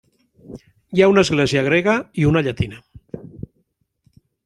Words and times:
Hi 0.99 1.03
ha 1.03 1.09
una 1.11 1.25
església 1.27 1.63
grega 1.69 1.97
i 2.23 2.27
una 2.33 2.45
llatina. 2.49 2.83